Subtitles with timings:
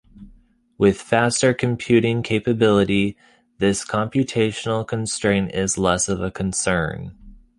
[0.79, 3.15] With faster computing capability
[3.59, 7.15] this computational constraint is less of a concern.